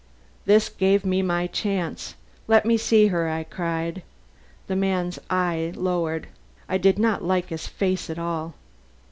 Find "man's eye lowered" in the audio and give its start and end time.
4.75-6.25